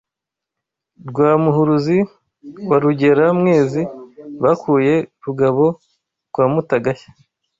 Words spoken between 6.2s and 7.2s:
kwa Mutagashya